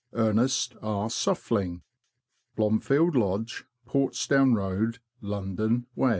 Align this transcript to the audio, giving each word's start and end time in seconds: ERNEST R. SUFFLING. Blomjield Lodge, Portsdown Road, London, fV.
ERNEST 0.15 0.73
R. 0.81 1.11
SUFFLING. 1.11 1.83
Blomjield 2.57 3.13
Lodge, 3.15 3.65
Portsdown 3.85 4.55
Road, 4.55 4.97
London, 5.21 5.85
fV. 5.95 6.09